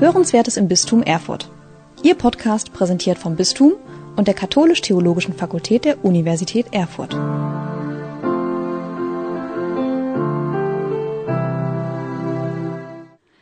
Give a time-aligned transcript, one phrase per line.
[0.00, 1.50] Hörenswertes im Bistum Erfurt.
[2.02, 3.74] Ihr Podcast präsentiert vom Bistum
[4.16, 7.12] und der Katholisch-Theologischen Fakultät der Universität Erfurt.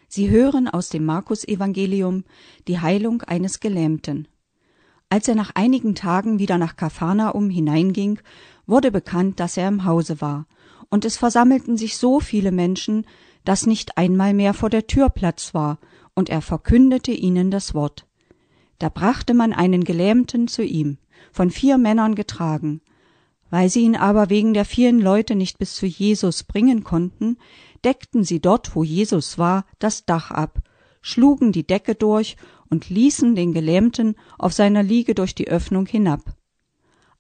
[0.08, 2.24] Sie hören aus dem Markus-Evangelium
[2.66, 4.26] die Heilung eines Gelähmten.
[5.10, 8.18] Als er nach einigen Tagen wieder nach Kapharnaum hineinging,
[8.66, 10.48] wurde bekannt, dass er im Hause war,
[10.90, 13.06] und es versammelten sich so viele Menschen,
[13.48, 15.78] dass nicht einmal mehr vor der Tür Platz war,
[16.14, 18.06] und er verkündete ihnen das Wort.
[18.78, 20.98] Da brachte man einen Gelähmten zu ihm,
[21.32, 22.82] von vier Männern getragen.
[23.48, 27.38] Weil sie ihn aber wegen der vielen Leute nicht bis zu Jesus bringen konnten,
[27.84, 30.60] deckten sie dort, wo Jesus war, das Dach ab,
[31.00, 32.36] schlugen die Decke durch
[32.68, 36.36] und ließen den Gelähmten auf seiner Liege durch die Öffnung hinab.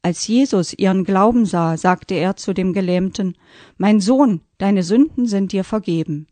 [0.02, 3.36] Als Jesus ihren Glauben sah, sagte er zu dem Gelähmten,
[3.76, 6.28] Mein Sohn, deine Sünden sind dir vergeben.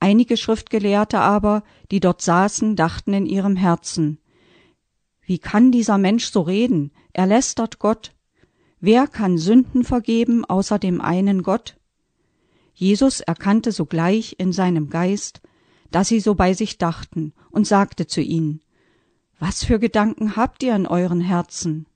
[0.00, 4.18] Einige Schriftgelehrte aber, die dort saßen, dachten in ihrem Herzen,
[5.22, 6.90] Wie kann dieser Mensch so reden?
[7.12, 8.12] Er lästert Gott.
[8.80, 11.76] Wer kann Sünden vergeben außer dem einen Gott?
[12.74, 15.40] Jesus erkannte sogleich in seinem Geist,
[15.90, 18.60] dass sie so bei sich dachten, und sagte zu ihnen,
[19.38, 21.86] Was für Gedanken habt ihr in euren Herzen?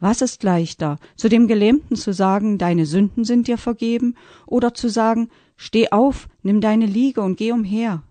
[0.00, 4.88] Was ist leichter, zu dem Gelähmten zu sagen, deine Sünden sind dir vergeben, oder zu
[4.88, 8.02] sagen, steh auf, nimm deine Liege und geh umher?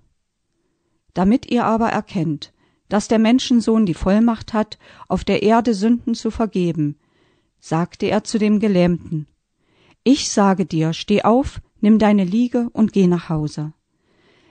[1.14, 2.54] Damit ihr aber erkennt,
[2.90, 6.98] dass der Menschensohn die Vollmacht hat, auf der Erde Sünden zu vergeben,
[7.60, 9.28] sagte er zu dem Gelähmten,
[10.04, 13.74] Ich sage dir, steh auf, nimm deine Liege und geh nach Hause.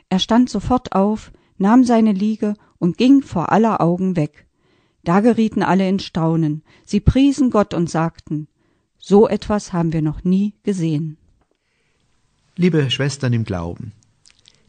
[0.09, 4.47] Er stand sofort auf, nahm seine Liege und ging vor aller Augen weg.
[5.05, 6.63] Da gerieten alle in Staunen.
[6.85, 8.49] Sie priesen Gott und sagten,
[8.99, 11.17] so etwas haben wir noch nie gesehen.
[12.57, 13.93] Liebe Schwestern im Glauben,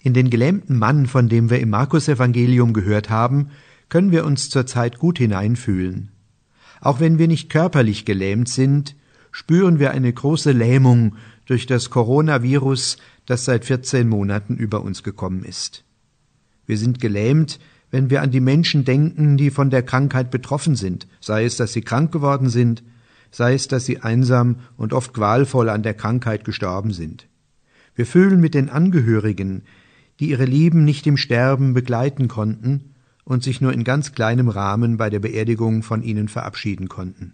[0.02, 3.52] in den gelähmten Mann, von dem wir im Markus-Evangelium gehört haben,
[3.90, 6.12] können wir uns zurzeit gut hineinfühlen.
[6.82, 8.96] Auch wenn wir nicht körperlich gelähmt sind,
[9.32, 11.16] spüren wir eine große Lähmung
[11.46, 15.84] durch das Coronavirus, das seit 14 Monaten über uns gekommen ist.
[16.66, 17.60] Wir sind gelähmt,
[17.94, 21.74] wenn wir an die Menschen denken, die von der Krankheit betroffen sind, sei es, dass
[21.74, 22.82] sie krank geworden sind,
[23.30, 27.28] sei es, dass sie einsam und oft qualvoll an der Krankheit gestorben sind.
[27.94, 29.62] Wir fühlen mit den Angehörigen,
[30.20, 32.96] die ihre Lieben nicht im Sterben begleiten konnten
[33.26, 37.34] und sich nur in ganz kleinem Rahmen bei der Beerdigung von ihnen verabschieden konnten.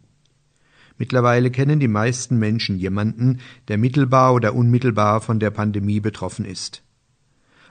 [0.97, 6.83] Mittlerweile kennen die meisten Menschen jemanden, der mittelbar oder unmittelbar von der Pandemie betroffen ist.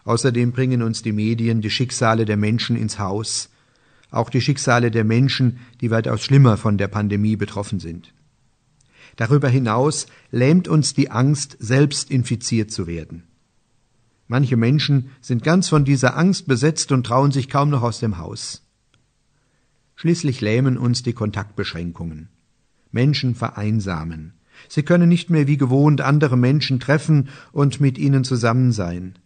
[0.08, 3.50] Außerdem bringen uns die Medien die Schicksale der Menschen ins Haus,
[4.10, 8.14] auch die Schicksale der Menschen, die weitaus schlimmer von der Pandemie betroffen sind.
[9.16, 13.24] Darüber hinaus lähmt uns die Angst, selbst infiziert zu werden.
[14.28, 18.16] Manche Menschen sind ganz von dieser Angst besetzt und trauen sich kaum noch aus dem
[18.16, 18.62] Haus.
[19.94, 22.30] Schließlich lähmen uns die Kontaktbeschränkungen.
[22.92, 24.32] Menschen vereinsamen.
[24.70, 29.18] Sie können nicht mehr wie gewohnt andere Menschen treffen und mit ihnen zusammen sein.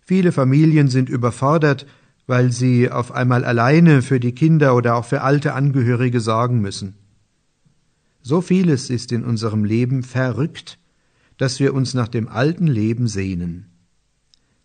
[0.00, 1.86] Viele Familien sind überfordert,
[2.26, 6.94] weil sie auf einmal alleine für die Kinder oder auch für alte Angehörige sorgen müssen.
[8.22, 10.78] So vieles ist in unserem Leben verrückt,
[11.38, 13.66] dass wir uns nach dem alten Leben sehnen.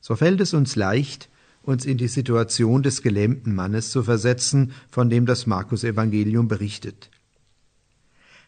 [0.01, 1.29] So fällt es uns leicht,
[1.63, 7.09] uns in die Situation des gelähmten Mannes zu versetzen, von dem das Markus Evangelium berichtet.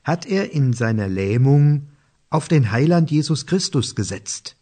[0.04, 1.88] Hat er in seiner Lähmung
[2.30, 4.56] auf den Heiland Jesus Christus gesetzt?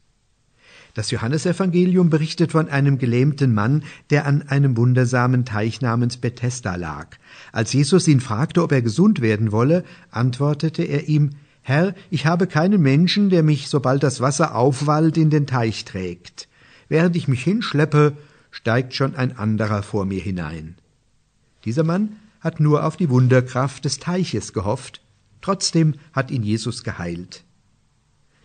[0.95, 7.17] Das Johannesevangelium berichtet von einem gelähmten Mann, der an einem wundersamen Teich namens Bethesda lag.
[7.51, 11.31] Als Jesus ihn fragte, ob er gesund werden wolle, antwortete er ihm,
[11.63, 16.47] Herr, ich habe keinen Menschen, der mich, sobald das Wasser aufwallt, in den Teich trägt.
[16.87, 18.13] Während ich mich hinschleppe,
[18.49, 20.75] steigt schon ein anderer vor mir hinein.
[21.65, 25.01] Dieser Mann hat nur auf die Wunderkraft des Teiches gehofft,
[25.41, 27.43] trotzdem hat ihn Jesus geheilt.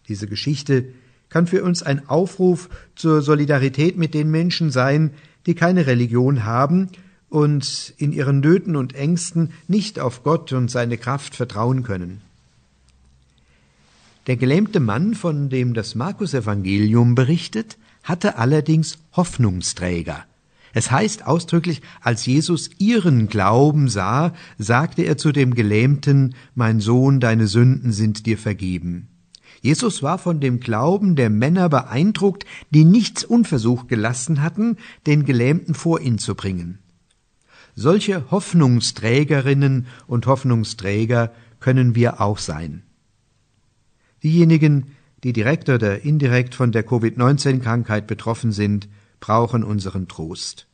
[0.09, 0.87] Diese Geschichte
[1.31, 5.13] kann für uns ein Aufruf zur Solidarität mit den Menschen sein,
[5.47, 6.91] die keine Religion haben
[7.31, 12.21] und in ihren Nöten und Ängsten nicht auf Gott und seine Kraft vertrauen können.
[14.27, 20.25] Der gelähmte Mann, von dem das Markus-Evangelium berichtet, hatte allerdings Hoffnungsträger.
[20.73, 27.19] Es heißt ausdrücklich, als Jesus ihren Glauben sah, sagte er zu dem Gelähmten, Mein Sohn,
[27.19, 29.09] deine Sünden sind dir vergeben.
[29.61, 35.75] Jesus war von dem Glauben der Männer beeindruckt, die nichts unversucht gelassen hatten, den Gelähmten
[35.75, 36.79] vor ihn zu bringen.
[37.75, 42.83] Solche Hoffnungsträgerinnen und Hoffnungsträger können wir auch sein.
[44.23, 48.89] Diejenigen, die direkt oder indirekt von der Covid-19-Krankheit betroffen sind,
[49.21, 50.67] brauchen unseren Trost.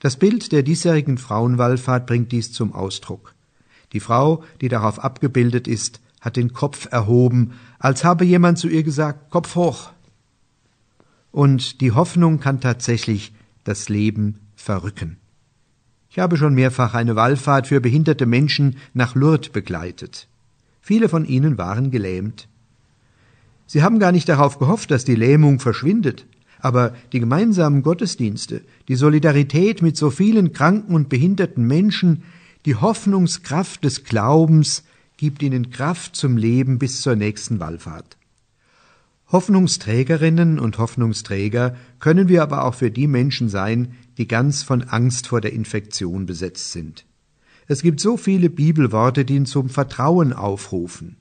[0.00, 3.34] Das Bild der diesjährigen Frauenwallfahrt bringt dies zum Ausdruck.
[3.92, 8.84] Die Frau, die darauf abgebildet ist, hat den Kopf erhoben, als habe jemand zu ihr
[8.84, 9.90] gesagt Kopf hoch.
[11.32, 13.34] Und die Hoffnung kann tatsächlich
[13.64, 15.18] das Leben verrücken.
[16.08, 20.28] Ich habe schon mehrfach eine Wallfahrt für behinderte Menschen nach Lourdes begleitet.
[20.80, 22.48] Viele von ihnen waren gelähmt.
[23.66, 26.26] Sie haben gar nicht darauf gehofft, dass die Lähmung verschwindet,
[26.60, 32.22] aber die gemeinsamen Gottesdienste, die Solidarität mit so vielen kranken und behinderten Menschen,
[32.66, 34.84] die Hoffnungskraft des Glaubens
[35.22, 38.16] gibt ihnen Kraft zum Leben bis zur nächsten Wallfahrt.
[39.30, 45.28] Hoffnungsträgerinnen und Hoffnungsträger können wir aber auch für die Menschen sein, die ganz von Angst
[45.28, 47.04] vor der Infektion besetzt sind.
[47.68, 51.18] Es gibt so viele Bibelworte, die ihn zum Vertrauen aufrufen.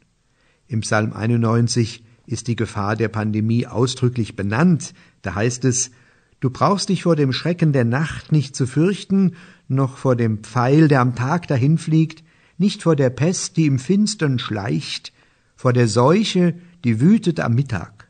[0.68, 4.96] Im Psalm 91 ist die Gefahr der Pandemie ausdrücklich benannt.
[5.22, 5.92] Da heißt es,
[6.40, 9.36] Du brauchst dich vor dem Schrecken der Nacht nicht zu fürchten,
[9.68, 12.24] noch vor dem Pfeil, der am Tag dahinfliegt,
[12.62, 15.12] nicht vor der Pest, die im Finstern schleicht,
[15.58, 16.56] vor der Seuche,
[16.86, 18.08] die wütet am Mittag.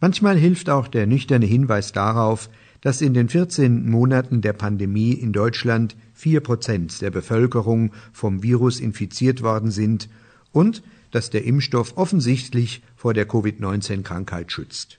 [0.00, 2.50] Manchmal hilft auch der nüchterne Hinweis darauf,
[2.80, 8.80] dass in den 14 Monaten der Pandemie in Deutschland vier Prozent der Bevölkerung vom Virus
[8.80, 10.08] infiziert worden sind
[10.50, 10.82] und
[11.12, 14.98] dass der Impfstoff offensichtlich vor der Covid-19-Krankheit schützt.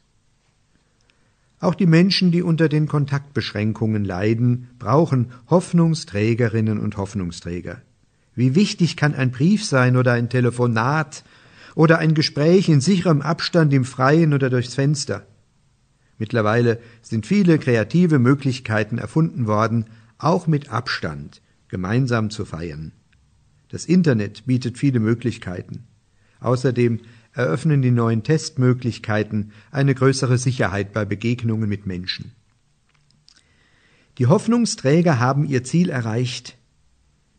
[1.59, 7.81] Auch die Menschen, die unter den Kontaktbeschränkungen leiden, brauchen Hoffnungsträgerinnen und Hoffnungsträger.
[8.35, 11.24] Wie wichtig kann ein Brief sein oder ein Telefonat
[11.75, 15.25] oder ein Gespräch in sicherem Abstand im Freien oder durchs Fenster.
[16.18, 19.85] Mittlerweile sind viele kreative Möglichkeiten erfunden worden,
[20.18, 22.91] auch mit Abstand gemeinsam zu feiern.
[23.69, 25.88] Das Internet bietet viele Möglichkeiten.
[26.39, 27.00] Außerdem
[27.33, 32.31] eröffnen die neuen Testmöglichkeiten eine größere Sicherheit bei Begegnungen mit Menschen.
[34.19, 36.56] Die Hoffnungsträger haben ihr Ziel erreicht.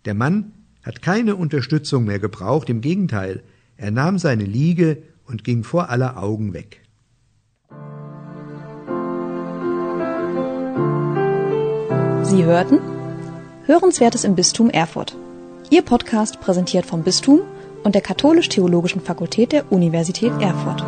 [0.05, 0.51] Der Mann
[0.85, 3.43] hat keine Unterstützung mehr gebraucht, im Gegenteil,
[3.77, 6.83] er nahm seine Liege und ging vor aller Augen weg.
[12.23, 12.79] Sie hörten
[13.67, 15.17] Hörenswertes im Bistum Erfurt.
[15.71, 17.41] Ihr Podcast präsentiert vom Bistum
[17.83, 20.85] und der Katholisch-Theologischen Fakultät der Universität Erfurt.